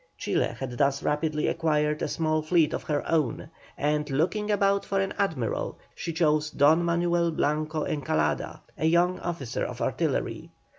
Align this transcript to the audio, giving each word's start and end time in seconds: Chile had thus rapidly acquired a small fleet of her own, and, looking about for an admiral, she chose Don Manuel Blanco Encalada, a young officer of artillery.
Chile 0.17 0.47
had 0.59 0.79
thus 0.79 1.03
rapidly 1.03 1.45
acquired 1.47 2.01
a 2.01 2.07
small 2.07 2.41
fleet 2.41 2.73
of 2.73 2.81
her 2.85 3.07
own, 3.07 3.51
and, 3.77 4.09
looking 4.09 4.49
about 4.49 4.83
for 4.83 4.99
an 4.99 5.13
admiral, 5.19 5.77
she 5.93 6.11
chose 6.11 6.49
Don 6.49 6.83
Manuel 6.83 7.29
Blanco 7.29 7.85
Encalada, 7.85 8.61
a 8.79 8.85
young 8.87 9.19
officer 9.19 9.63
of 9.63 9.79
artillery. 9.79 10.49